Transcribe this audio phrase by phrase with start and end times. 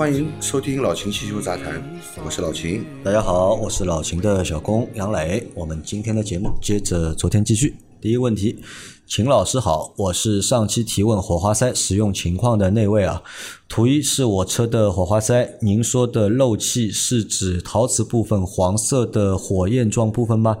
[0.00, 1.78] 欢迎收听老秦汽修杂谈，
[2.24, 2.86] 我是老秦。
[3.04, 5.46] 大家好，我是老秦的小工杨磊。
[5.54, 7.76] 我们今天的节目接着昨天继续。
[8.00, 8.60] 第一个问题，
[9.06, 13.22] 秦老师好，我是上期提问火花塞使用情况的那位啊。
[13.68, 20.56] 图一是我车的火花塞，您说的漏气是指陶瓷部分黄色的火焰状部分吗？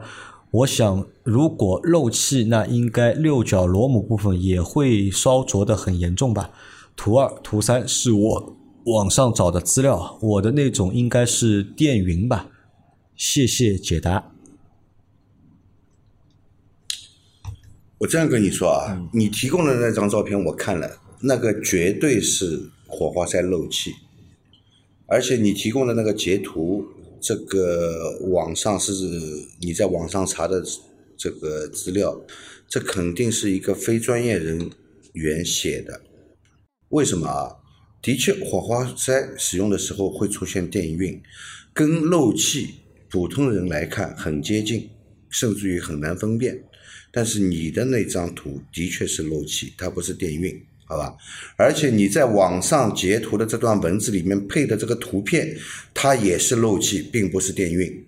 [0.50, 6.50] 我想，如果漏气，那应该六角螺母部分也会烧灼的很严重吧？
[6.94, 12.50] 图二、图三是我网上找的资料，我的那种应该是电云吧？
[13.14, 14.32] 谢谢解答。
[17.98, 23.92] 我这样跟你说啊，你提供的那张照片我看了，那个绝对是火花塞漏气，
[25.06, 26.86] 而且你提供的那个截图，
[27.20, 28.94] 这个网上是
[29.60, 30.64] 你在网上查的
[31.18, 32.18] 这个资料，
[32.66, 34.70] 这肯定是一个非专业人
[35.12, 36.00] 员写的。
[36.88, 37.59] 为什么啊？
[38.02, 41.22] 的确，火花塞使用的时候会出现电晕，
[41.72, 42.76] 跟漏气
[43.08, 44.88] 普通人来看很接近，
[45.28, 46.64] 甚至于很难分辨。
[47.12, 51.14] 但是你的那张图的确是漏气，它不是电晕，好吧？
[51.56, 55.56] 而且你在网上截图的这段文字里面配的这个图片，
[55.92, 58.06] 它也是漏气，并不是电晕。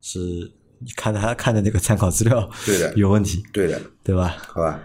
[0.00, 0.18] 是
[0.80, 4.36] 你看他看的那个参考资料，对的有问题，对的，对吧？
[4.48, 4.82] 好吧？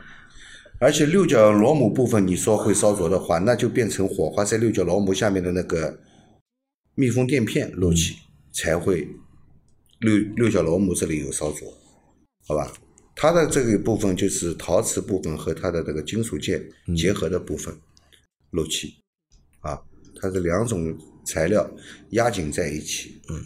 [0.79, 5.99] 而且六角螺母部分，你说会烧灼的话，那就变成火花塞六角螺母下面的那个
[6.95, 8.15] 密封垫片漏气，
[8.53, 9.07] 才会
[9.99, 11.67] 六六角螺母这里有烧灼。
[12.47, 12.71] 好吧，
[13.13, 16.65] 它的这个部分就是陶瓷部分和它的这个金属件
[16.95, 17.77] 结合的部分
[18.51, 18.95] 漏气，
[19.59, 19.79] 啊，
[20.21, 21.69] 它是两种材料
[22.11, 23.45] 压紧在一起，嗯，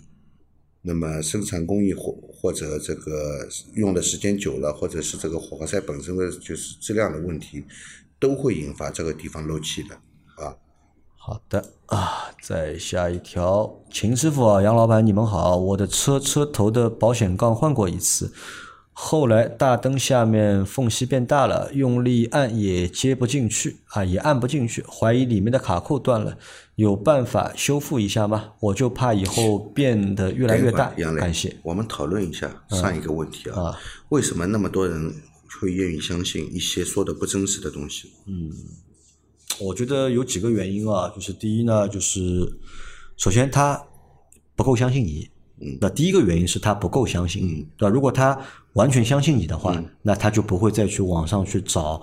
[0.86, 7.64] 那么生产工艺或或者这个用的时间久了，或者是这个火花塞本身的就是质量的问题，
[8.20, 9.96] 都会引发这个地方漏气的，
[10.44, 10.56] 啊。
[11.16, 18.34] 好的啊，再下一条，秦师傅啊，杨老板你们好，我的车车头的保险杠换过一次。
[18.96, 26.38] 后来大灯下面缝隙变大了，用力按也接不进去啊，也按不进去，怀疑里面的卡扣断了，
[26.76, 28.54] 有办法修复一下吗？
[28.60, 30.94] 我就怕以后变得越来越大。
[31.18, 31.58] 感谢。
[31.64, 35.12] 我们讨论一下上一个问题啊，啊为什么那么多人
[35.60, 38.12] 会愿意相信一些说的不真实的东西？
[38.28, 38.52] 嗯
[39.60, 42.20] 我觉得有几个原因啊，就是第一呢，就是
[43.18, 43.84] 首先他
[44.56, 45.30] 不够相信你。
[45.80, 47.94] 那第一个原因是他不够相信你，对吧？
[47.94, 48.38] 如果他
[48.74, 52.02] 完全相信你的话，那他就不会再去网上去找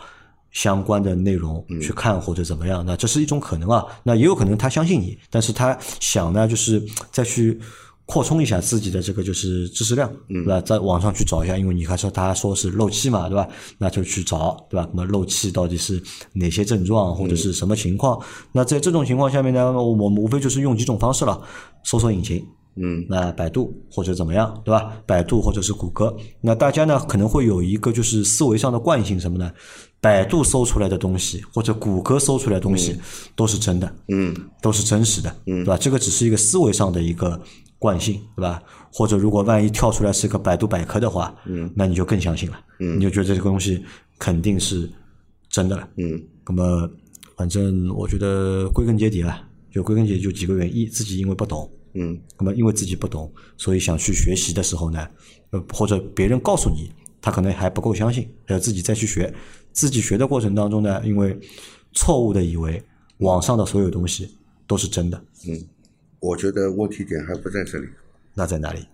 [0.50, 2.84] 相关的内容去看或者怎么样。
[2.84, 3.84] 那这是一种可能啊。
[4.02, 6.82] 那也有可能他相信你，但是他想呢，就是
[7.12, 7.60] 再去
[8.06, 10.60] 扩充一下自己的这个就是知识量，对吧？
[10.60, 13.48] 在网上去找一下，因为你看说他说是漏气嘛，对吧？
[13.78, 14.88] 那就去找，对吧？
[14.92, 18.20] 那么漏气到底是哪些症状或者是什么情况？
[18.50, 21.40] 那在这种情况下面呢，我们无非就是用几种方式了，
[21.84, 22.44] 搜索引擎。
[22.76, 24.92] 嗯，那百度或者怎么样，对吧？
[25.06, 29.52] 百度或者是谷歌，那大家呢可能会有一个就是思维上的惯性，什么呢？
[30.00, 32.96] 百度搜出来的东西或者谷歌搜出来的东西
[33.36, 35.76] 都是真的，嗯，都是真实的，嗯对吧？
[35.76, 37.38] 这个只是一个思维上的一个
[37.78, 38.62] 惯性，对吧？
[38.92, 43.84] 或者如果万一跳出来是个百度百科的话，嗯，那你就更相信了，嗯，你就觉得这个东西
[44.18, 44.88] 肯定是
[45.50, 46.88] 真的了，嗯，那么
[47.36, 51.70] 反正我觉得归根结底啊，就归根结底就几个原因，一自己因为不懂。
[51.94, 55.06] 嗯，那么因为自己不懂，所以想去学习的时候呢，
[55.50, 59.32] 呃，或者别人告诉你，他可能还不够相信，还要自己再去学。
[59.72, 61.38] 自己学的过程当中呢，因为
[61.92, 62.82] 错误的以为
[63.18, 64.36] 网上的所有东西
[64.66, 65.68] 都是真的，嗯
[66.20, 67.88] 我觉得问题点还不在这里，
[68.34, 68.84] 那在哪里？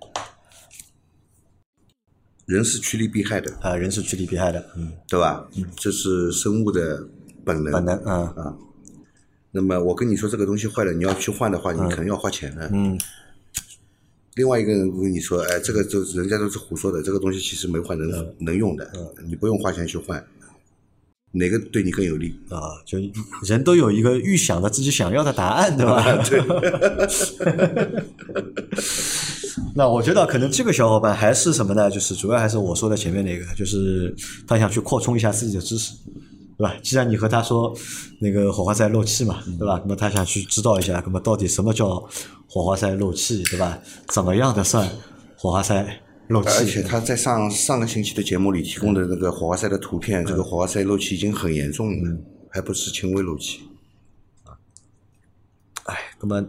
[2.45, 5.49] 人是趋利避害的，啊，人是趋利避害的，嗯，对吧？
[5.77, 7.05] 这是生物的
[7.45, 7.73] 本能。
[7.73, 8.59] 本能，嗯
[9.53, 12.69] 那么我跟你说这个东西坏了，你要去换的话，你可能要花钱的。
[12.73, 12.99] 嗯，
[14.35, 18.91] 另外一个人跟你说，哎，这个就人家都是胡说的，这个东西其实没换能能用的，
[19.27, 20.23] 你不用花钱去换，
[21.33, 22.39] 哪个对你更有利？
[22.51, 22.99] 啊，就
[23.45, 26.05] 人都有一个预想的自己想要的答案，对吧？
[26.29, 26.43] 对，
[29.75, 31.91] 那我觉得可能这个小伙伴还是什么呢？
[31.91, 34.15] 就是主要还是我说的前面那个，就是
[34.47, 35.95] 他想去扩充一下自己的知识，
[36.57, 36.75] 对吧？
[36.83, 37.75] 既然你和他说
[38.21, 39.79] 那个火花塞漏气嘛，对吧？
[39.85, 42.03] 那么他想去知道一下，那么到底什么叫
[42.49, 43.79] 火花塞漏气，对吧？
[44.09, 44.89] 怎么样的算
[45.37, 46.49] 火花塞漏气？
[46.49, 52.19] 而且他在上上个星期的节目里提供的那个火花塞的图片，这个火花塞漏气已经很严重了，
[52.51, 53.61] 还不是轻微漏气。
[55.85, 56.41] 哎，那么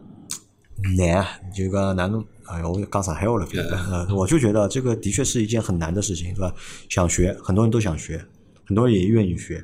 [0.98, 1.27] 难啊！
[1.48, 2.24] 你就讲哪能？
[2.45, 3.77] 哎呀，我讲上海话了，别的。
[3.77, 6.54] 呃， 我就觉得这个的确是一件很难的事情，是吧？
[6.89, 8.24] 想学，很多人都想学，
[8.65, 9.63] 很多人也愿意学，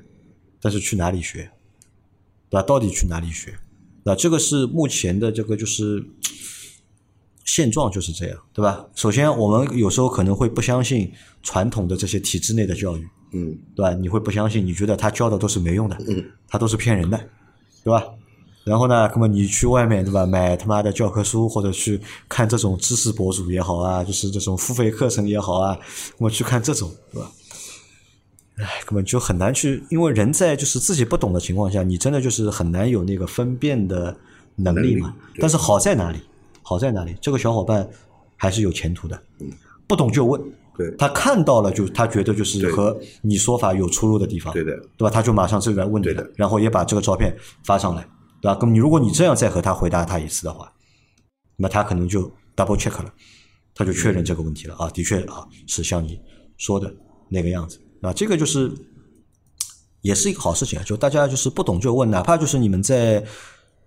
[0.64, 1.52] 但是去哪里学？
[2.50, 2.64] 对吧？
[2.64, 3.54] 到底去哪里学？
[4.06, 6.04] 那这个是目前的这个就是
[7.44, 8.86] 现状就是这样，对吧？
[8.96, 11.12] 首先，我们有时候可能会不相信
[11.42, 13.94] 传统的这些体制内的教育，嗯对吧？
[13.94, 17.18] 你会不相信，你觉得他教的都是没用的，嗯，他都是骗人的，
[17.84, 18.04] 对吧？
[18.64, 22.00] 然后呢，那么你去外面对吧，买他妈的教科书或者去
[22.30, 25.78] 看这种知识博主也好啊，就是这种付费课程也好啊，
[26.18, 27.30] 那么去看这种对吧？
[28.58, 34.16] 唉，根本就很难去，因为人在就是自己不懂的情况下，你真的就是很难有那个分辨的
[34.56, 35.40] 能力嘛力。
[35.42, 36.20] 但是好在哪里？
[36.62, 37.16] 好在哪里？
[37.20, 37.88] 这个小伙伴
[38.38, 39.20] 还是有前途的，
[39.88, 40.42] 不懂就问。
[40.76, 45.10] 对他看到了就他觉得就是和你说法有出入的地方，对的对吧？
[45.10, 48.02] 他就马上这边问你的，了然后也把这个照片发上来，
[48.42, 48.58] 对吧？
[48.60, 50.72] 那么你如果你这样再和他回答他一次的话，
[51.58, 52.24] 那么他可能就
[52.56, 53.14] double check 了，
[53.76, 56.20] 他就确认这个问题了啊，的确啊是像你
[56.58, 56.92] 说的
[57.30, 58.72] 那个样子啊，这个就是
[60.02, 63.24] 也是一个好事情啊，就大家就是不懂就问，哪怕就是你们在。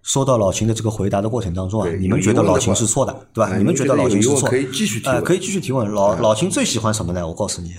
[0.02, 3.50] 收到老秦的这个回答的过程当中啊，你们觉得老秦是错的，对吧？
[3.50, 5.92] 哎你们觉得老秦是错，你觉得有疑问可以继续提问哎可以继续提问。
[5.92, 7.26] 老老秦最喜欢什么呢？
[7.26, 7.74] 我告诉你，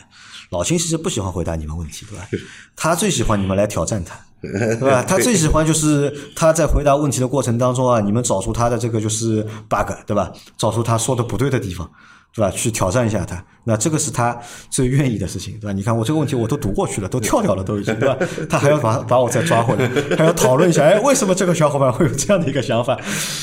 [0.50, 2.28] 老秦其实不喜欢回答你们问题，对吧？
[2.76, 5.02] 他最喜欢你们来挑战他， 对吧？
[5.08, 10.30] 他最喜欢就是他在回答问题的过程当中啊，你们找出他的这个就是 bug，对吧？
[10.58, 11.90] 找出他说的不对的地方，
[12.38, 12.52] 对吧？
[12.52, 14.40] 去挑战一下他，那这个是他
[14.70, 15.74] 最愿意的事情，对吧？
[15.74, 18.16] 你看我这个问题我都读过去了，都跳掉了，都已经，对吧？
[18.48, 22.96] 他还要把把我再抓回来，还要讨论一下，哎，为什么这个小伙伴会有这样的一个想法？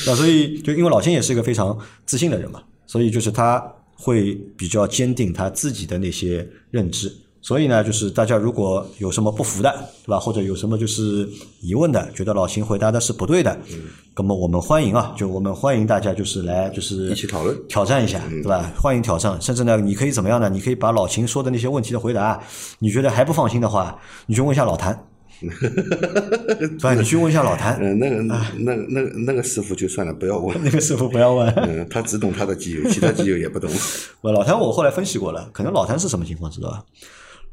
[0.07, 3.61] 那所以就因为老金也是一个非常自信的人嘛，所以就是他
[3.97, 7.11] 会比较坚定他自己的那些认知。
[7.45, 9.71] 所以呢，就是大家如果有什么不服的，
[10.03, 10.19] 对吧？
[10.19, 11.29] 或者有什么就是
[11.61, 13.81] 疑问的，觉得老秦回答的是不对的，嗯，
[14.17, 18.73] 那么我们欢迎啊，就我们欢迎大家就是来就是一起讨论挑战一下，对吧？
[18.81, 20.49] 欢迎挑战，甚至呢，你可以怎么样呢？
[20.49, 22.41] 你可以把老秦说的那些问题的回答，
[22.79, 23.95] 你觉得还不放心的话，
[24.25, 25.07] 你去问一下老谭，
[25.39, 26.95] 对吧？
[26.95, 28.39] 你去问一下老谭，嗯，那个那
[28.75, 30.57] 个那个那个师傅就算了，不要问。
[30.63, 31.47] 那个师傅不要问。
[31.61, 33.69] 嗯，他只懂他的机油，其他机油也不懂。
[34.21, 36.83] 我老谭，我后来分析过了，可能老谭是什么情况，知道吧？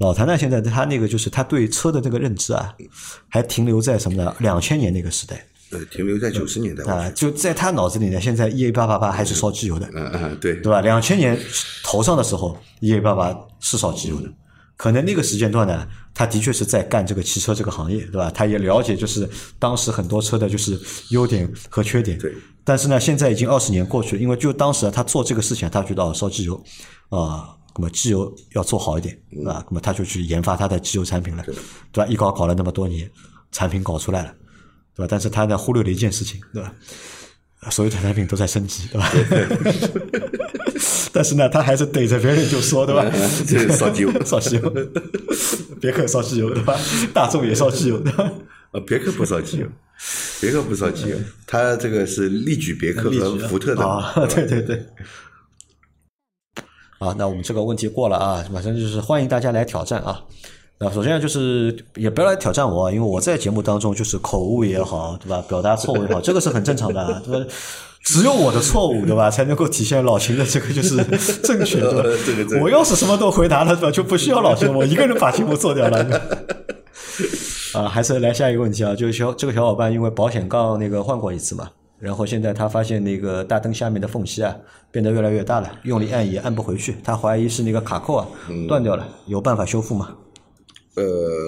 [0.02, 2.74] 老谭呢，现在他那个就是他对车的这个认知啊，
[3.28, 4.34] 还停留在什么呢？
[4.40, 6.82] 两千年那个时代呃，停留在九十年代。
[6.92, 10.80] 啊，就在他脑子里呢，现在 EA 八八八还是烧机油的，嗯嗯，对对吧？
[10.80, 11.38] 两千年
[11.84, 14.28] 头上的时候，EA 八八是烧机油的，
[14.76, 18.28] 可能那个时间段呢，他的确是在干这个汽车这个行业，对吧？
[18.28, 19.28] 他也了解就是
[19.60, 20.76] 当时很多车的就是
[21.10, 22.18] 优点和缺点。
[22.18, 22.34] 对。
[22.64, 26.60] 但是呢，现在已经二十年过去了，因为就当时啊他做这个事情，他觉得哦烧机油
[27.10, 27.56] 啊。
[27.76, 31.42] 那么机油要做好一点，嗯啊，那么他就去研发他的机油产品了，
[31.90, 32.06] 对吧？
[32.06, 33.10] 一搞搞了那么多年，
[33.50, 34.34] 产品搞出来了，
[34.94, 35.06] 对吧？
[35.10, 36.74] 但是他呢忽略了一件事情，对吧？
[37.70, 39.08] 所有的产品都在升级，对吧？
[41.14, 43.04] 但是呢，他还是逮着别人就说，对吧？
[43.46, 44.74] 这是烧机油 烧机油，
[45.80, 46.76] 别克烧机油，对吧？
[47.14, 48.32] 大众也烧机油，对吧？
[48.72, 49.66] 呃，别克不烧机油，
[50.40, 53.86] 别克不烧机油，他这个是力举别克和福特的。
[53.86, 54.86] 啊，对对对。
[57.02, 60.22] 啊，那我们这个问题过了啊，反正就是欢迎大家来挑战啊。
[60.78, 65.44] 那首先就是也不要来挑战我，因为我在节目当中就是口误也好，对吧？
[65.48, 67.46] 表达错误也好，这个是很正常的，对吧？
[68.04, 69.28] 只有我的错误，对吧？
[69.28, 70.96] 才能够体现老秦的这个就是
[71.42, 72.02] 正确，对吧？
[72.24, 73.90] 这个这个我要是什么都回答了，对吧？
[73.90, 75.98] 就不需要老秦，我一个人把节目做掉了。
[77.74, 81.68] 啊，还是来下一个问题啊，就是小这个小伙伴因为保险杠那个换过一次嘛，
[82.02, 84.56] 然后现在他发现那个大灯下面的缝隙啊
[84.90, 88.26] 变得越来越大了，用力按也按不回去，他怀疑是那个卡扣啊
[88.66, 90.16] 断掉了，有办法修复吗？
[90.96, 91.04] 呃，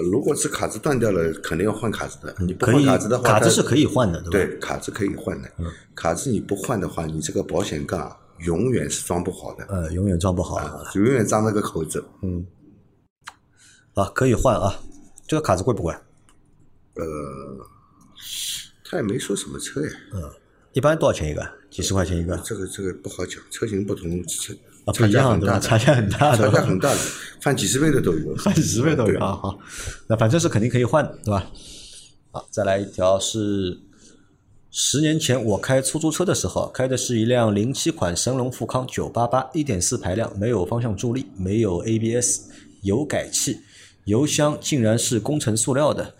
[0.09, 2.33] 如果是卡子断掉了，肯定要换卡子的。
[2.39, 4.49] 你不换卡子的，话，卡子是可以换的，对吧？
[4.49, 5.51] 对，卡子可以换的。
[5.93, 10.57] 卡子你不换的话，你这个保险杠永远是装不好的，呃，永远装不好
[10.93, 12.01] 永远张那个口子。
[12.21, 12.47] 嗯
[13.93, 14.73] 啊，可以换啊。
[15.27, 15.93] 这个卡子贵不贵？
[16.95, 17.03] 呃
[18.87, 19.91] 他也没说什么车呀，
[20.75, 21.41] 一般多少钱一个？
[21.71, 22.35] 几十块钱一个？
[22.43, 24.53] 这个这个不好讲，车型不同，车
[24.83, 25.57] 啊，不差一样对吧？
[25.57, 26.99] 价很大，差价很大的，差价很大的，
[27.39, 29.39] 翻几十倍的都有，翻几十倍都有啊！
[29.41, 29.57] 好，
[30.07, 31.49] 那反正是肯定可以换的，对吧？
[32.31, 33.79] 好，再来一条是
[34.69, 42.49] 十年前我开出租车的时候，开的是一辆零七款神龙富康九八八，一点四排量，没有方向助力，没有 ABS，
[42.81, 43.59] 油改气，
[44.03, 46.15] 油箱竟然是工程塑料的，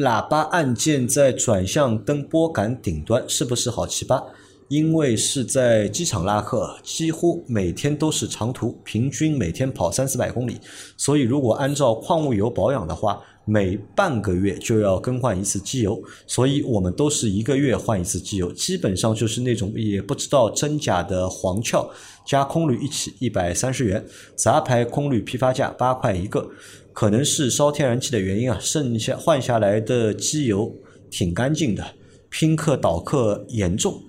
[0.00, 4.24] 喇叭按键在转向灯拨杆顶端，是不是好奇葩？
[4.68, 10.58] 因为是在机场拉客，几乎每天都是长途，平均每天跑三四百公里，
[10.96, 21.90] 所以如果按照矿物油保养的话，每半个月就要更换一次机油，所以我们都是一个月换一次机油，基本上就是那种也不知道真假的黄壳
[22.24, 26.48] 加空滤一起一百三十元，杂牌空滤批发价八块一个，
[26.92, 30.74] 可能是烧天然气的原因啊，剩下换下来的机油
[31.10, 31.94] 挺干净的，
[32.28, 34.02] 拼客倒客严重。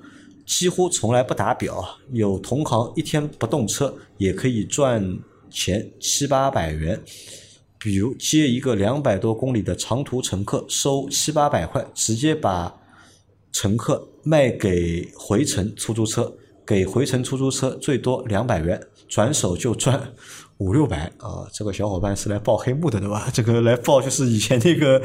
[0.46, 5.20] 几乎从来不打表，有同行一天不动车也可以赚
[5.50, 7.02] 钱七八百元。
[7.80, 12.76] 比如接一个两百多公里的长途乘客，收七八百块，直接把
[13.52, 20.14] 乘客卖给回程出租车，给回程出租车最多两百元，转手就赚
[20.58, 21.48] 五六百啊！
[21.52, 23.28] 这个小伙伴是来报黑幕的对吧？
[23.34, 25.02] 这个来报就是以前那个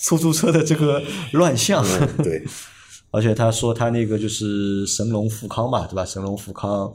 [0.00, 1.84] 出租车的这个乱象。
[2.22, 2.44] 对。
[3.12, 6.04] 而且他说他那个就是神龙富康嘛，对吧？
[6.04, 6.92] 神龙富康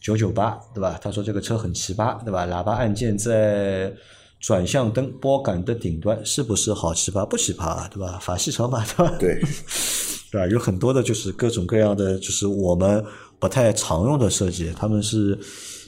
[0.00, 0.98] 九九八，对吧？
[1.00, 2.46] 他说这个车很奇葩，对吧？
[2.46, 3.92] 喇叭按键在
[4.40, 7.24] 转向灯拨杆的顶端，是不是好奇葩？
[7.26, 8.18] 不奇葩，对吧？
[8.20, 9.14] 法系车嘛，对吧？
[9.20, 9.40] 对，
[10.32, 10.46] 对吧？
[10.48, 13.04] 有很多的就是各种各样的，就是我们
[13.40, 15.38] 不太常用的设计，他们是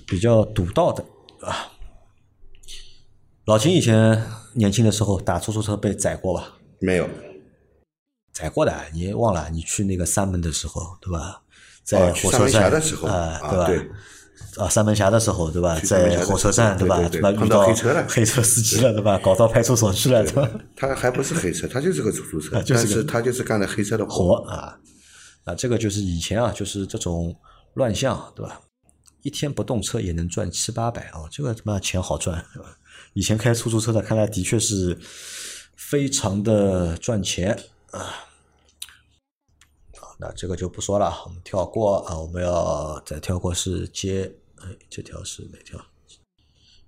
[0.07, 1.05] 比较独到的，
[1.43, 1.69] 啊？
[3.45, 6.55] 老秦以前年轻的时候打出租车被宰过吧？
[6.81, 7.09] 没有。
[8.33, 9.51] 宰过的，你忘了？
[9.53, 11.43] 你去那个三门的时候，对吧？
[11.85, 13.85] 在火车站的时候啊，对吧？
[14.57, 15.79] 啊，三门峡的时候，对吧？
[15.81, 16.99] 在火车站，对吧？
[17.45, 19.19] 遇到黑车了，黑车司机了，对吧？
[19.23, 20.49] 搞到派出所去了，对吧？
[20.75, 24.79] 他还不是黑车，他就是个出租车， 但是他就是干了黑车的活啊。
[25.45, 27.35] 啊，这个就是以前啊，就是这种
[27.75, 28.61] 乱象，对吧？
[29.23, 32.77] 一天不动车也能赚七八百哦，这个他妈钱好赚，对吧？
[33.15, 34.99] 以前开出租车的，看来的确是
[35.77, 37.59] 非常的赚钱。
[37.91, 38.27] 啊，
[40.19, 45.79] 那这个就不说了，我们跳过啊，我们要再跳过是接，哎，这条是哪条？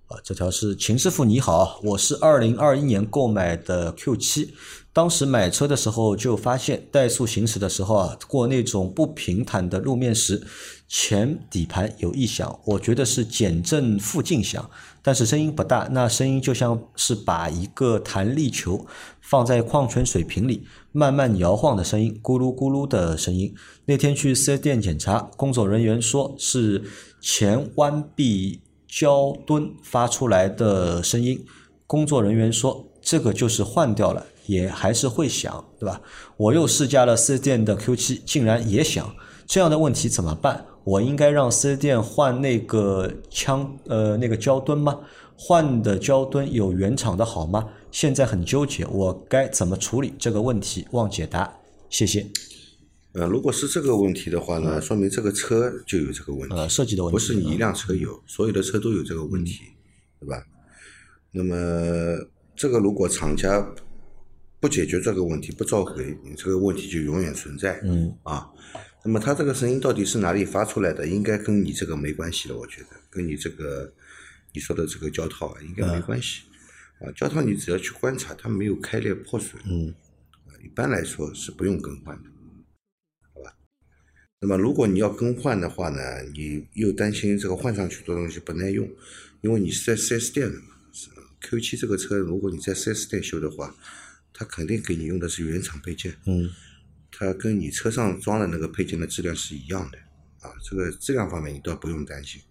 [0.07, 4.53] 啊，这条是秦师傅你好，我是二零二一年购买的 Q 七，
[4.95, 10.41] 当时买车的时候就发现怠速行驶的时候啊，过那种不平坦的路面时，
[10.87, 14.69] 前底盘有异响，我觉得是减震附近响，
[15.01, 18.85] 但是声音不大，那声音就像是把一个弹力球
[19.19, 23.53] 放在矿泉水瓶里慢慢摇晃的声音，咕噜咕噜的声音。
[23.83, 26.81] 那天去四 S 店检查，工作人员说是
[27.19, 28.61] 前弯臂。
[28.87, 31.43] 胶墩发出来的声音，
[31.85, 36.01] 工作人员说这个就是换掉了，也还是会响，对吧？
[36.37, 40.65] 我又试驾了四 S 店的 Q 七，竟然也响，这样的问题怎么办？
[40.83, 44.99] 我应该让四 S 店换那个枪呃那个胶墩吗？
[45.37, 47.67] 换的胶墩有原厂的好吗？
[47.91, 50.87] 现在很纠结，我该怎么处理这个问题？
[50.91, 51.53] 望解答，
[51.89, 52.25] 谢谢。
[53.13, 59.59] 呃，如果是这个问题的话呢，说明这个车就有这个问题，呃，设计的问题，不是你一辆车有，所有的车都有这个问题，
[60.19, 60.43] 对吧？
[61.31, 61.55] 那么
[62.55, 63.65] 这个如果厂家
[64.65, 68.49] 不解决这个问题，不召回，你这个问题就永远存在，嗯，啊，
[69.03, 71.05] 那么它这个声音到底是哪里发出来的？
[71.05, 73.93] 应该跟你这个没关系了，我觉得跟你这个
[74.55, 76.41] 你说的这个胶套啊，应该没关系，
[76.99, 79.93] 啊，胶套你只要去观察，它没有开裂破损，嗯，
[80.63, 82.29] 一般来说是不用更换的。
[83.35, 83.55] 好吧
[84.41, 88.89] 那么，如果你要更换的话呢，你又担心这个换上去的东西不耐用，
[89.41, 90.69] 因为你是在四 S 店的嘛。
[91.41, 93.75] Q 七这个车，如果你在四 S 店修的话，
[94.37, 96.49] 它肯定给你用的是原厂配件，嗯，
[97.09, 99.97] 它跟你车上装的那个配件的质量是一样的，
[100.41, 102.41] 啊，这个质量方面你倒不用担心。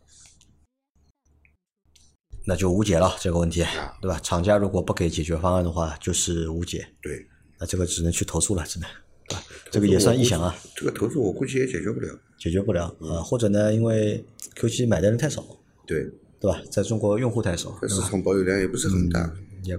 [2.47, 3.65] 那就无解了这个问题，
[4.01, 4.19] 对吧？
[4.21, 6.89] 厂家如果不给解决方案的话，就是无解。
[7.03, 7.27] 对，
[7.59, 8.89] 那这个只能去投诉了，只能。
[9.29, 9.45] 对吧？
[9.71, 10.55] 这个也算异响啊。
[10.77, 12.19] 这个投诉我估计也解决不了。
[12.39, 14.25] 解决不了啊，或者呢，因为
[14.55, 15.45] Q 七买的人太少。
[15.87, 16.11] 对。
[16.39, 16.61] 对吧？
[16.71, 17.79] 在中国用户太少。
[17.89, 19.35] 市场保有量也不是很大。
[19.63, 19.79] 也。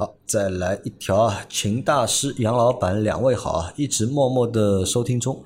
[0.00, 1.44] 好，再来一条啊！
[1.48, 5.42] 秦大师、杨老板两位好啊，一直默默的收听中，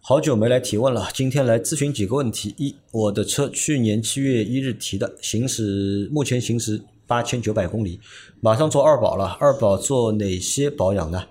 [0.00, 8.00] 好久没来提问了，今天来咨询几个问题：一，我的车去年七月一日提的，行驶目前行驶八千九百公里，
[8.40, 11.22] 马上做二保了，二保做哪些保养呢？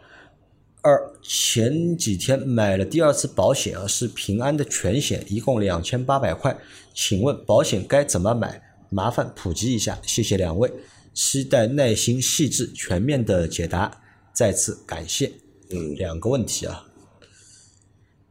[0.81, 6.57] 二前几天买了第二次保险啊，是平安的全险，一共两千八百块。
[6.93, 8.62] 请问保险该怎么买？
[8.89, 10.71] 麻烦普及一下，谢谢两位，
[11.15, 14.01] 期待耐心、细致、全面的解答，
[14.34, 15.31] 再次感谢。
[15.72, 16.86] 嗯，两个问题啊，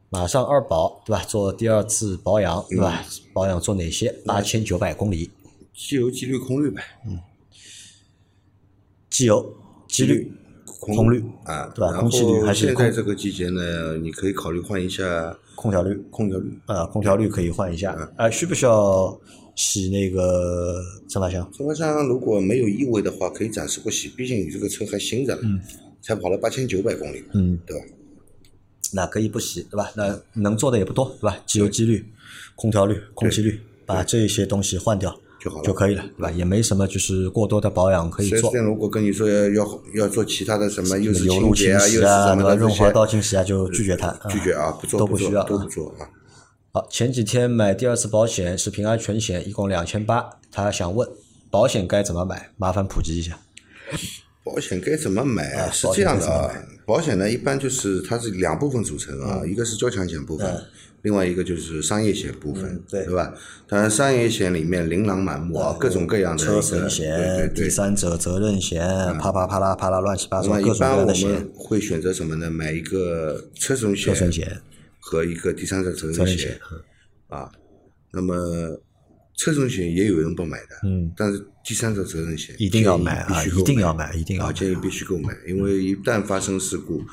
[0.09, 1.23] 马上二保对吧？
[1.23, 3.03] 做第二次保养对吧？
[3.33, 4.11] 保养做哪些？
[4.25, 5.31] 八千九百公里，
[5.73, 6.81] 机油、机滤、空滤呗。
[7.07, 7.19] 嗯，
[9.09, 9.53] 机油、
[9.89, 10.31] 机滤、
[10.79, 16.59] 空滤啊，对吧然空气滤后还是现在这个季节呢，你可以考虑换一下空调滤空调滤。
[16.67, 18.13] 啊，空调滤可以换一下。
[18.15, 19.19] 哎，需不需要
[19.55, 21.49] 洗那个蒸发箱？
[21.51, 25.41] 蒸发箱如果没有异味的话，可以暂时不洗，毕竟你这个车还新着呢，
[26.01, 27.85] 才跑了八千九百公里，嗯，对吧？
[28.93, 29.91] 那可以不洗，对吧？
[29.95, 31.37] 那能做的也不多，对吧？
[31.45, 32.05] 机油、机滤、
[32.55, 36.31] 空调滤、空气滤，把这些东西换掉就好了就可以了，对吧？
[36.31, 38.51] 也没什么就是过多的保养可以做。
[38.51, 46.07] 店如果跟你说要要要做其他的什么，又是清清洁啊，又是什么的润滑些，道清洗啊，就拒绝它，拒绝啊，不做都需要都啊不做啊。
[46.75, 50.29] 好，前几天买第二次保险是平安全险，一共两千八。
[50.51, 51.07] 他想问
[51.49, 53.39] 保险该怎么买，麻烦普及一下。
[54.43, 55.71] 保险该怎么买啊？
[55.71, 56.51] 是这样的啊
[56.85, 60.53] 保险呢一般就是它是两部分组成啊，一个是交强险部分，
[61.03, 63.33] 另外一个就是商业险部分，嗯对对吧？
[63.69, 67.63] 当然商业险里面琳琅满目啊，各种各样的车损险、对对对。
[67.63, 68.85] 第三者责任险，
[69.17, 72.51] 啪啪啪啦啪啦乱七八糟各种各一般我样的险们，会选择什么呢？
[72.51, 74.61] 买一个车损险车损险、
[75.05, 76.59] 和一个第三者责任险。
[77.27, 77.51] 啊。
[78.11, 78.33] 那么
[79.35, 87.03] 车损险也有人不买的，嗯，但是第三者责任险一定要买啊一定要买一定要啊，买建议必须购买，因为一旦发生事故，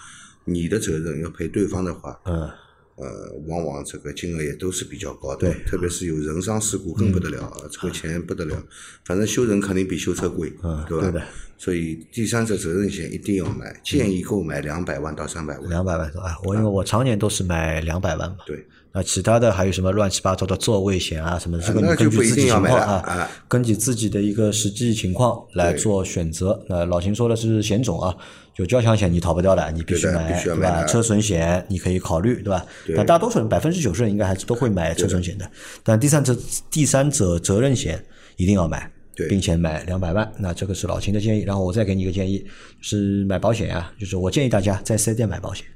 [0.45, 2.49] 你的责任要赔对方的话，嗯，
[2.97, 5.51] 呃，往往这个金额也都是比较高的，对。
[5.51, 8.63] 嗯特别是有人伤事故更不得了啊，这个钱不得了，
[9.05, 11.05] 反正修人肯定比修车贵，嗯对吧？
[11.05, 11.23] 对的。
[11.57, 18.37] 所以第三者责任险一定要买，建议购买两百万到三百万，两百万啊，我因为我常年都是买两百万嘛。
[18.45, 26.61] 对，那其他的还有什么乱七八糟的座位险啊什么的，这个你那就不一根据自己定要买了情况啊啊，根据自己的一个实际情况来做选择。
[26.69, 28.15] 那老秦说的是险种啊，
[28.55, 30.85] 就交强险你逃不掉的，你必须买，对吧？
[30.85, 32.67] 车损险你可以考虑，对吧？
[32.97, 35.51] 但大多数人百分之九十人应该还是都会买车损险的，
[35.83, 36.37] 但第三者
[36.71, 38.05] 第三者责任险
[38.37, 38.91] 一定要买。
[39.29, 41.43] 并且买两百万，那这个是老秦的建议。
[41.43, 42.45] 然后我再给你一个建议，
[42.81, 45.67] 是买保险啊，就是我建议大家在四 S 店买保险，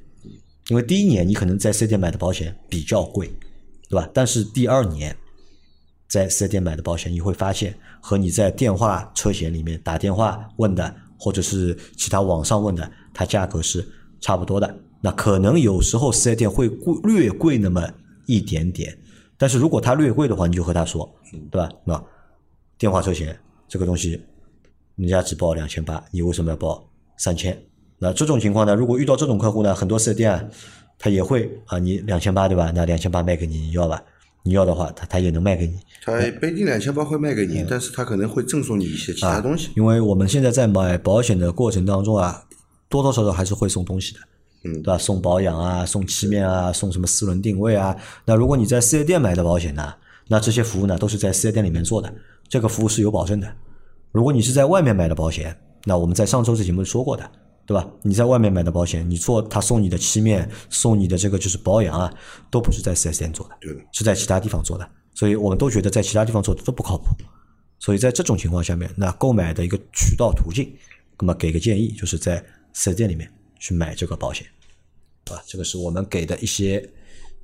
[0.69, 3.31] 因为第一年你可能在四 S 店买的保险比较贵，
[3.91, 4.09] 对吧？
[4.15, 5.15] 但是第二年
[6.09, 13.87] 在四 S 店买的保险，你会发现和你在电话车险里面打电话问的，或者是其他网上问的，它价格是
[14.21, 14.79] 差不多的。
[15.01, 17.87] 那可能有时候四 S 店会贵略贵那么
[18.27, 18.97] 一点点，
[19.37, 21.09] 但是如果它略贵的话，你就和他说，
[21.51, 21.69] 对吧？
[21.85, 22.03] 那
[22.79, 24.21] 电话车险这个东西，
[24.97, 27.57] 人家只报两千八，你为什么要报三千？
[27.99, 30.45] 那这种情况呢，如果遇到这种客户呢，很多四 S 店啊
[30.99, 32.73] 他也会啊，你两千八对吧？
[32.75, 34.03] 那两千八卖给你，你要吧？
[34.47, 35.79] 你要的话，他他也能卖给你。
[36.05, 39.71] 他不一定两千八会卖给你，但是他可能会赠送你一些其他东西。
[39.77, 42.43] 因为我们现在在买保险的过程当中啊，
[42.89, 44.21] 多多少少还是会送东西的，
[44.65, 44.97] 嗯对吧？
[44.97, 47.97] 送保养啊，送漆面啊，送什么四轮定位啊。
[48.25, 49.93] 那如果你在四 S 店买的保险呢，
[50.29, 52.15] 那这些服务呢都是在四 S 店里面做的，
[52.49, 53.53] 这个服务是有保证的。
[54.13, 57.29] 如果你是在外面买的保险，那我们在上周这节目说过的，
[57.67, 57.87] 对吧？
[58.03, 62.15] 你在外面买的保险，你做他送你的漆面，送你的这个就是保养啊，
[62.51, 64.89] 都不是在四 S 店做的，对的是在其他地方做的。
[65.15, 67.07] 所以我们都觉得在其他地方做的都不靠谱。
[67.81, 70.73] 所以在这种情况下面，那购买的一个渠道途径，
[71.19, 72.37] 那么给个建议，就是在
[72.73, 74.47] 四 S 店里面去买这个保险，
[75.31, 76.89] 啊，这个是我们给的一些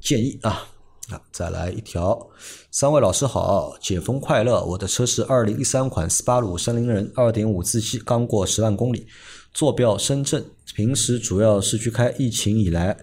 [0.00, 0.68] 建议啊。
[1.08, 2.30] 啊，再来一条，
[2.70, 4.64] 三位老师好，解封快乐！
[4.64, 9.04] 我的车是二零一三款斯巴鲁森林人，二点五自吸，刚过十万公里，
[9.52, 12.96] 坐标深圳，平时主要是去开，疫情以来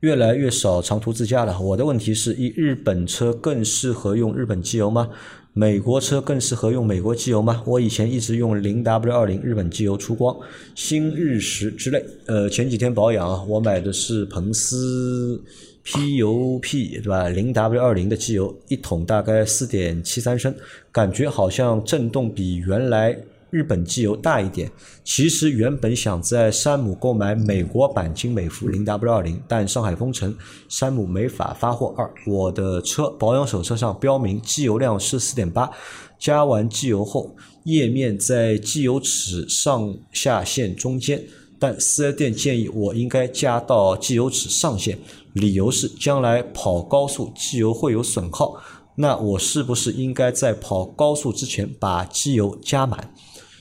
[0.00, 1.60] 越来越少长途自驾了。
[1.60, 5.10] 我的问题是：一，日本车更适合用日本机油吗？
[5.54, 7.64] 美国车更适合用美国机油吗？
[7.66, 10.36] 我以前一直用零 W 二零日本机油出光、
[10.76, 12.04] 新日食之类。
[12.26, 15.42] 呃，前几天保养啊，我买的是彭斯
[15.84, 17.28] PUP 对吧？
[17.28, 20.54] 零 W 二零的机油，一桶大概四点七三升，
[20.92, 23.18] 感觉好像震动比原来
[23.50, 24.70] 日本机油大一点。
[25.04, 30.36] 其实原本想在山姆购买美国版金美孚零 W 二零，但上海封城，
[30.68, 31.94] 山姆没法发货。
[31.96, 35.70] 二，我的车保养手册上标明机油量是四点八，
[36.18, 37.34] 加完机油后，
[37.64, 41.22] 页面在机油尺上下限中间。
[41.60, 44.96] 但四 S 店建议我应该加到机油尺上限，
[45.32, 48.54] 理由是将来跑高速机油会有损耗。
[48.94, 53.12] 那我是不是应该在跑高速之前把机油加满？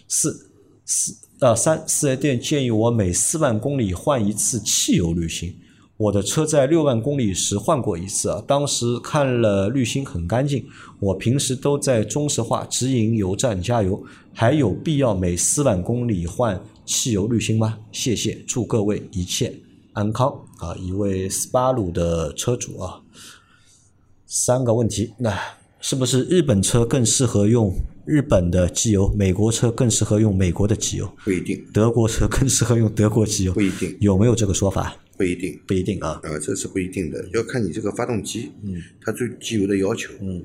[0.07, 0.49] 四
[0.85, 5.55] 四呃三四 S 店建议我每四万公里换一次汽油滤芯。
[5.97, 10.63] 我的车在六万公里时换过一次啊，当时看了滤芯很干净。
[10.99, 17.79] 我平时都在中石化直营油站加油，还有必要每四万公里换汽油滤芯吗？
[17.91, 19.59] 谢谢，祝各位一切
[19.93, 20.75] 安康啊！
[20.75, 23.01] 一位斯巴鲁的车主啊，
[24.27, 25.35] 三个问题，那
[25.79, 27.73] 是不是日本车更适合用
[28.07, 34.95] 日本的机油，美国车更适合用美国的机油，不一定，德国车更适合用德国机油不，一定，有没有这个说法？
[35.17, 35.59] 不一定。
[35.67, 36.19] 不一定啊。
[36.23, 40.41] 呃，这是不一定的，要看你这个发动机，嗯，它对机油的要求，嗯，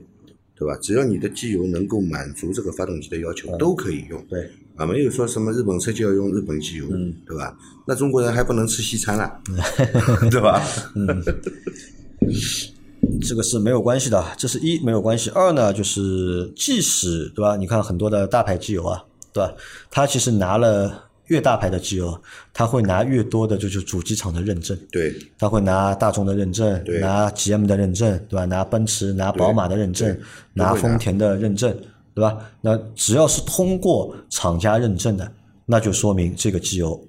[0.56, 0.76] 对吧？
[0.82, 4.20] 只要你的机油能够满足这个发动机的要求，都可以用。
[4.28, 7.56] 对，啊，没有说什么日本车就要用日本机油，嗯，对吧？
[7.86, 9.40] 那中国人还不能吃西餐了，
[10.28, 10.60] 对吧？
[13.20, 15.30] 这个是没有关系的，这是一没有关系。
[15.30, 17.56] 二呢，就是即使对吧？
[17.56, 19.52] 你看很多的大牌机油啊，对吧？
[19.90, 22.20] 它其实拿了越大牌的机油，
[22.52, 24.76] 它会拿越多的就是主机厂的认证。
[24.90, 28.44] 对，他会拿大众的认证，对拿 GM 的认证，对吧？
[28.44, 30.18] 拿奔驰、拿宝马的认证，
[30.52, 31.74] 拿丰田的认证，
[32.14, 32.36] 对吧？
[32.60, 35.32] 那只要是通过厂家认证的，
[35.64, 37.00] 那就说明这个机油，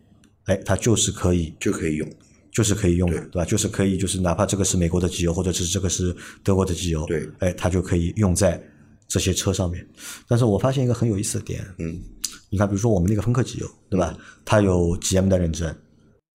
[0.45, 2.07] 哎，它就是可以，就可以用。
[2.53, 3.45] 就是可以用的，对吧？
[3.45, 8.61] 就是可以，就是哪怕这个是美国的机油，或者是这个是德国的机油，对哎，它就可以用在
[9.07, 9.83] 这些车上面。
[10.27, 11.99] 但是我发现一个很有意思的点，嗯，
[12.51, 14.15] 你看，比如说我们那个芬克机油，对吧？
[14.45, 15.75] 它有 GM 的认证，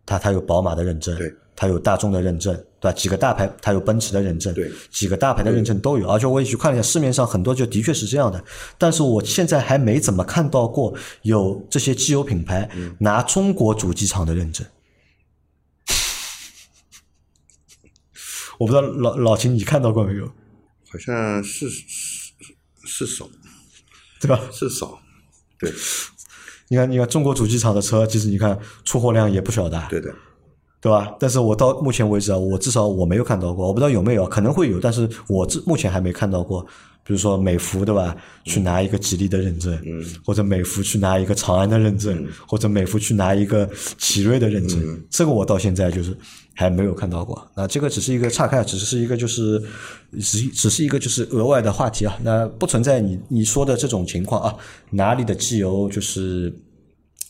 [0.04, 2.92] 它它有宝马的认证，对，它有大众的认证，对吧？
[2.92, 6.08] 几个大牌，它有奔驰的认证，对，几个大牌的认证都有。
[6.08, 8.44] 而且我也去看了一下，市面上很多就的确是这样的，
[8.76, 14.66] 但是我现在还没怎么看到过有这些机油品牌嗯拿中国主机厂的认证。
[18.58, 20.26] 我不知道老老秦你看到过没有，
[20.90, 22.32] 好像是是
[22.84, 23.28] 是少，
[24.20, 24.40] 对吧？
[24.52, 24.98] 是少，
[25.58, 25.72] 对
[26.68, 30.12] 你看，你看中国主机厂的车，其实你看出货量也不小的，对的，
[30.80, 31.14] 对吧？
[31.18, 36.66] 但是我到目前为止啊，我至少我没有看到过，我不知道有没有，可能会有，但是我至目前还没看到过。
[37.08, 38.14] 比如说美孚，对吧？
[38.44, 40.04] 去拿一个吉利的认证，嗯。
[40.22, 43.66] 或者美孚去拿一个长安的认证，或者美孚去拿一个
[43.96, 45.02] 奇瑞的认证，嗯。
[45.08, 46.14] 这个我到现在就是
[46.54, 47.50] 还没有看到过。
[47.56, 49.58] 那这个只是一个岔开，只是一个就是
[50.20, 54.54] 只只是一个就是额外的话题啊，那不存在你你说的这种情况啊，
[54.90, 56.54] 哪里的机油就是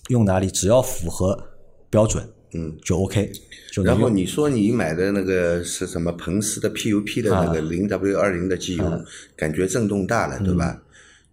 [0.09, 1.41] 用哪里，只要符合
[1.89, 3.31] 标准，嗯，就 OK，
[3.73, 9.05] 就然后你说你买的那个是什么彭斯的 PUP 的啊那个零 W 二零的机油，
[9.37, 10.73] 感觉震动大了，对吧？
[10.77, 10.83] 嗯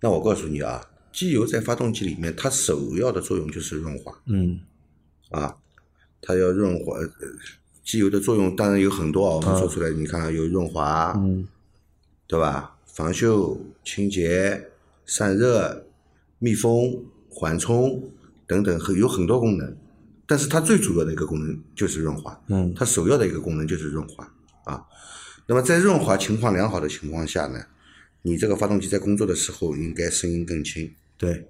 [0.01, 4.59] 那我告诉你啊，机油在发动机里面，它首要的作用就是润滑嗯
[5.31, 5.55] 啊，
[6.21, 6.97] 它要润滑。
[6.97, 7.09] 呃
[7.83, 11.47] 机油的作用当然有很多啊，我们说出来，你看啊有润滑，嗯
[12.27, 12.75] 对吧？
[12.87, 14.69] 防锈、清洁、
[15.05, 15.85] 散热、
[16.39, 18.09] 密封、缓冲
[18.47, 19.77] 等等，很有很多功能。
[20.27, 24.27] 但是它最主要的一个功能就是润滑，嗯它首要的一个功能就是润滑
[24.63, 24.83] 啊。
[25.47, 27.59] 那么在润滑情况良好的情况下呢，
[28.23, 31.47] 你这个发动机在工作的时候应该声音更轻、对，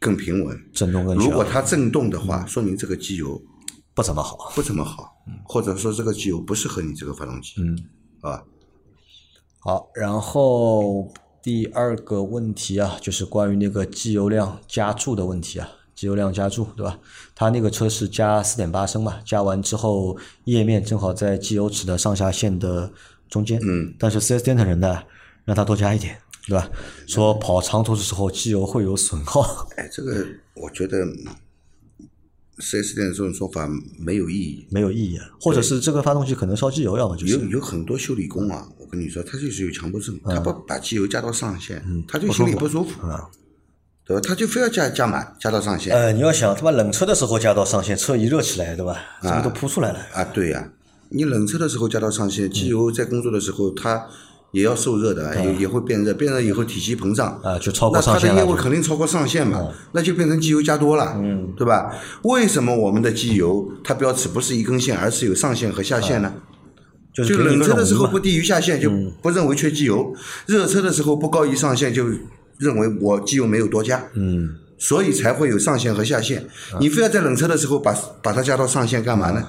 [0.00, 0.60] 更平稳。
[0.72, 3.40] 震动更如果，它震动的话，说明这个机油
[3.94, 4.52] 不怎么好。
[4.54, 7.78] 不怎么好，或者说这个机油不适合你这个发动机，嗯，
[8.20, 8.42] 啊。
[9.60, 16.96] 好，然后第二个问题啊，就是关于那个机油量加注的问题啊，机油量加注，对吧？
[17.34, 22.92] 它那个车是加四点八升嘛，加完之后液面正好在机油尺的上下限的
[23.30, 25.02] 中间，嗯，但是 4S 店的人呢，
[25.46, 26.70] 让他多加一点，对吧？
[27.06, 30.98] 说跑长途的时候机油会有损耗，哎，这个我觉得
[32.58, 33.66] 四 S 店这种说法
[33.98, 34.66] 没有意义。
[34.70, 43.30] 没有意义啊，或者是这个发动机可能烧机油，要么就是有有很多修理工啊，我跟你说，他就是有强迫症，他不把机油加到上限，他就心里不舒服，啊。
[44.06, 44.22] 对吧？
[44.24, 48.96] 他就非要加加满，加到上限呃，你要想他妈冷车的时候加到上限，车一热起来，对吧？
[49.22, 49.98] 什么都扑出来了。
[50.14, 50.68] 啊，对呀、
[51.08, 54.06] 你冷车的时候加到上限，机油在工作的时候它
[54.52, 58.46] 也要受热的，也也会变热，变热以后体积膨胀，啊，就超过那它的上限了就。
[58.46, 61.92] 业务肯定超过上限嘛，那就变成机油加多了，嗯，对吧？
[62.22, 66.32] 为什么我们的机油它标尺不是一根线，而是有上限和下限呢？
[67.12, 68.88] 就是冷车的时候不低于下限，就
[69.22, 70.14] 不认为缺机油；
[70.46, 72.04] 热车的时候不高于上限，就
[72.58, 74.10] 认为我机油没有多加。
[74.14, 76.48] 嗯，所以才会有上限和下限。
[76.80, 79.46] 你非要在冷车的时候把把它加到上限干嘛呢？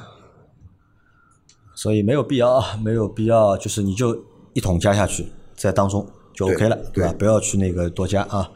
[1.76, 7.14] 所以没有必要啊，没有必要，就是你就一桶加下去，在当中就 OK 了，对吧？
[7.14, 8.50] 不要去那个多加啊。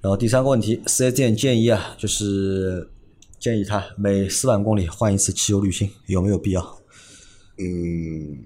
[0.00, 2.90] 然后第三个问题，四 S 店建议啊，就是
[3.38, 6.78] 建议他每四万公里换一次汽油滤芯，有没有必要？
[7.58, 8.44] 嗯，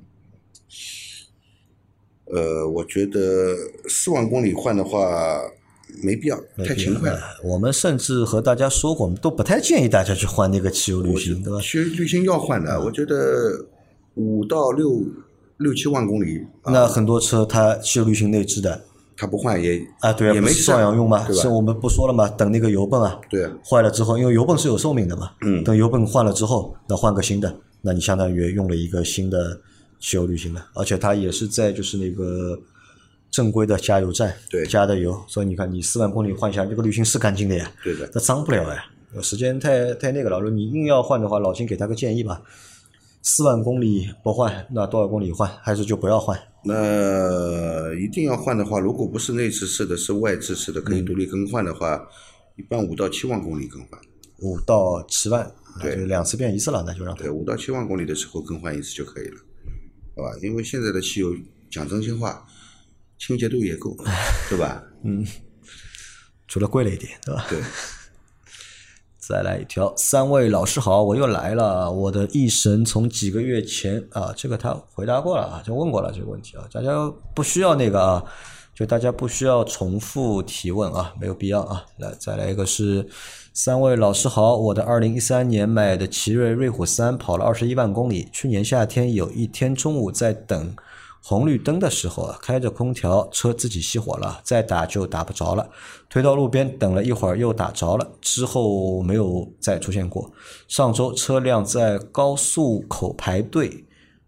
[2.33, 3.55] 呃，我觉得
[3.89, 5.39] 四万公里换的话
[6.03, 7.21] 没必要，太勤快了。
[7.45, 11.61] 我们甚至和大家说过，我们都不太建议大家去换那个汽油滤芯，对吧？
[11.61, 13.67] 汽油滤芯要换的，我觉得
[14.15, 15.05] 五到六
[15.59, 18.83] 六七万公里，啊那很多车它汽油滤芯内置的
[19.15, 21.31] 它不换也啊，对啊，也没照样用嘛。
[21.31, 29.61] 是我们不说了嘛，等那个油泵啊，对啊，坏了之后，因为油泵是有寿命的嘛，嗯等油泵换了之后，那换个新的，那你相当于用了一个新的
[30.03, 32.59] 汽油滤芯的，而且它也是在就是那个
[33.31, 38.85] 正规的加油站对加的油，所以你看你四万公里换一下，这个滤芯是干净的呀，对的，它脏不了呀。
[39.23, 42.43] 时间太太那个了，如果你硬要换的话，老金给他个建议吧，
[43.23, 45.49] 四万公里不换，那多少公里换？
[45.63, 46.37] 还是就不要换？
[46.65, 52.03] 那一定要换的话，如果不是内置式的，是外置式的，可嗯以独立更换的话，
[52.57, 54.01] 一般五到七万公里更换。
[54.41, 55.49] 五到七万，
[55.81, 59.37] 对两次变一次了，那就让他对，五到七万公里的时候更换一次就可以了，
[60.17, 60.31] 好吧？
[60.43, 61.35] 因为现在的汽油
[61.71, 62.47] 讲真心话，
[63.19, 63.97] 清洁度也够，
[64.49, 64.83] 对吧？
[65.05, 65.27] 嗯
[66.49, 67.47] 除了贵了一点，对吧？
[67.49, 67.59] 对，
[69.19, 71.91] 再来一条，三位老师好，我又来了。
[71.91, 78.23] 我的一神从几个月前啊，这个他回答过了啊，就问过了这个问题啊，大家不需要那个啊，
[78.75, 81.87] 就大家不需要重复提问啊，没有必要啊。
[81.97, 83.09] 来，再来一个是
[83.55, 90.75] 三位老师好，我的二零一三年买的奇瑞瑞虎三跑了二十一万公里，去年夏天有一天中午在等。
[91.21, 95.69] 红绿灯的时候，开着空调，车自己熄火了，再打就打不着了。
[96.09, 100.33] 推到路边等了一会儿，又打着了，之后没有再出现过。
[100.67, 103.85] 上周车辆在高速口排队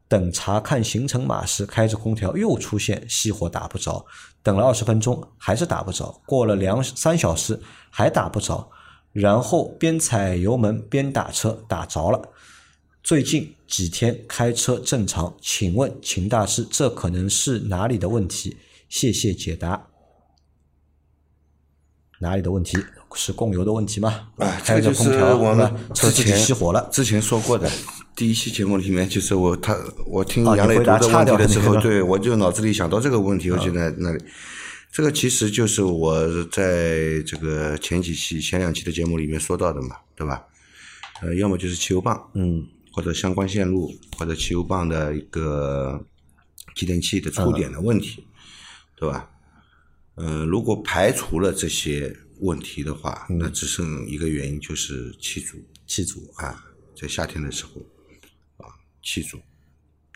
[0.06, 4.04] 等查看行程码时，开着空调又出现熄火打不着，
[4.42, 7.58] 等了二十分钟还是打不着，过了两三小时
[7.90, 8.68] 还打不着，
[9.14, 12.20] 然后边踩油门边打车打着了。
[13.02, 18.56] 最近几天开车正常，请问秦大师，这可能是哪里的问题？
[18.88, 19.86] 谢谢解答。
[22.20, 22.76] 哪里的问题？
[23.16, 24.28] 是供油的问题吗？
[24.38, 26.88] 啊，开着这个就是空调，我们车自己之前熄火了。
[26.90, 27.70] 之前说过的，
[28.16, 34.24] 第一期节目里面就是我他我听啊杨磊读的问题的时候，对我就脑子里想到这个问题，我就在那里。
[34.94, 40.46] 这个其实就是我在这个前几期、前两期的节目里面说到的嘛，对吧？
[41.20, 46.06] 呃，要么就是汽油泵，嗯，或者相关线路，或者汽油泵的一个
[46.76, 48.24] 继电器的触点的问题，
[48.94, 49.28] 对吧？
[50.14, 56.32] 呃，如果排除了这些问题的话，那只剩一个原因就是气阻气阻。
[56.36, 57.84] 啊，在夏天的时候
[58.58, 58.70] 啊，
[59.02, 59.40] 气阻，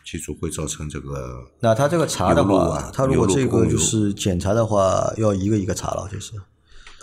[0.09, 6.33] 气阻会造成这个那他这个查的路话啊，他如果这个就是检查的话，要一个一个查了，就是。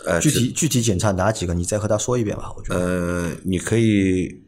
[0.05, 2.53] 呃具体具体检查哪几个，你再和他说一遍吧。
[2.55, 4.41] 我觉得，呃，你可以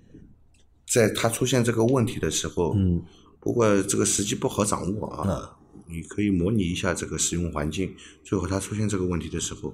[0.87, 3.01] 在他出现这个问题的时候，嗯，
[3.41, 7.93] 不过这个时机不好掌握啊，你可以模拟一下这个使用环境，
[8.23, 9.73] 最后它出现这个问题的时候，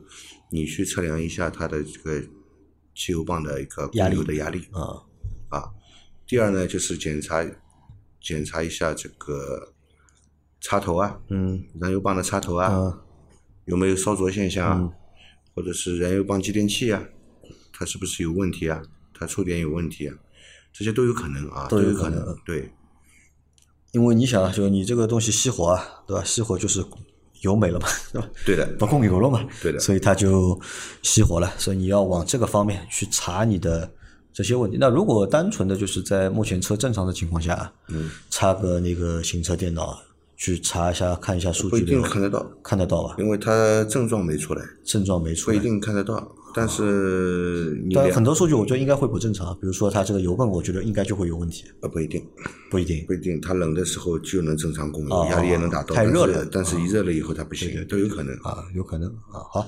[0.49, 2.19] 你去测量一下它的这个
[2.95, 5.03] 汽油泵的一个压力的压力啊，
[5.49, 5.65] 啊。
[6.25, 7.45] 第二呢，就是检查
[8.25, 9.71] 检查一下这个
[10.59, 12.99] 插头啊，嗯燃油棒的插头啊，嗯
[13.65, 14.91] 有没有烧灼现象啊，嗯
[15.53, 17.03] 或者是燃油棒继电器啊，
[17.71, 18.81] 它是不是有问题啊？
[19.13, 20.15] 它触点有问题啊？
[20.73, 22.35] 这些都有可能啊，都有可能能。
[22.43, 22.73] 对，
[23.91, 26.23] 因为你想啊，就你这个东西熄火啊，对吧？
[26.25, 26.83] 熄火就是
[27.41, 28.29] 油没了嘛， 对吧？
[28.43, 30.59] 对的，不供油了嘛，对的所以它就
[31.03, 31.53] 熄火了。
[31.59, 33.93] 所以你要往这个方面去查你的
[34.35, 34.77] 这些问题。
[34.77, 39.97] 那如果单纯的就是在目前车正常的情况下，嗯，插个那个行车电脑
[40.35, 43.15] 去查一下，看一下数据不一定据，看得到，看得到吧？
[43.17, 45.57] 因为它症状没出来，症状没出来。
[45.57, 46.35] 不一定看得到。
[46.57, 52.25] 但是你但很多数据我觉得应该会不正常，比如说它这个油泵，我觉得应该就会有问题，呃不一定，
[52.69, 53.05] 不一定。
[53.05, 55.93] 不一定，它冷的时候就能正常供油，哦压力也能达到。
[55.95, 58.33] 太热了但是但是一热了以后它不行，都有可能。
[58.37, 59.43] 啊，有可能啊。
[59.51, 59.67] 好，